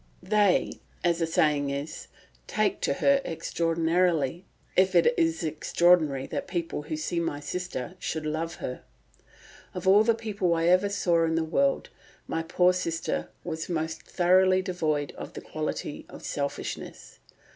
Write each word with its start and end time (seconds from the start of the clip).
"They, 0.23 0.79
as 1.03 1.19
the 1.19 1.27
saying 1.27 1.69
is, 1.69 2.07
take 2.47 2.81
to 2.81 2.93
her 2.93 3.21
extraordinarily, 3.23 4.45
if 4.75 4.95
it 4.95 5.13
is 5.15 5.43
extraordinary 5.43 6.25
that 6.25 6.47
people 6.47 6.81
who 6.81 6.97
see 6.97 7.19
my 7.19 7.39
sister 7.39 7.93
should 7.99 8.25
love 8.25 8.55
her. 8.55 8.81
Of 9.75 9.87
all 9.87 10.03
the 10.03 10.15
people 10.15 10.55
I 10.55 10.65
ever 10.65 10.89
saw 10.89 11.23
in 11.23 11.35
the 11.35 11.43
world, 11.43 11.89
my 12.25 12.41
poor 12.41 12.73
sister 12.73 13.29
was 13.43 13.69
most 13.69 14.01
thoroughly 14.01 14.63
devoid 14.63 15.11
of 15.19 15.33
the 15.33 15.41
quality 15.41 16.07
of 16.09 16.23
selfishness. 16.25 17.19